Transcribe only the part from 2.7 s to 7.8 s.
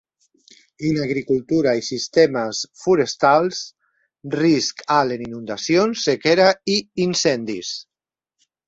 forestals, risc alt en inundacions, sequera i incendis.